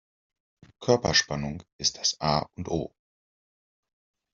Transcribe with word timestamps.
Körperspannung 0.79 1.61
ist 1.77 1.99
das 1.99 2.19
A 2.19 2.49
und 2.55 2.69
O. 2.69 2.91